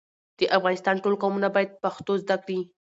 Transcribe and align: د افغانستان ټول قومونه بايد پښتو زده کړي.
د 0.39 0.41
افغانستان 0.57 0.95
ټول 1.03 1.15
قومونه 1.21 1.47
بايد 1.55 1.69
پښتو 1.83 2.11
زده 2.23 2.35
کړي. 2.43 2.59